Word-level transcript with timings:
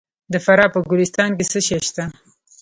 د 0.33 0.35
فراه 0.45 0.71
په 0.73 0.79
ګلستان 0.89 1.29
کې 1.37 1.43
څه 1.51 1.59
شی 1.67 1.77
شته؟ 1.87 2.03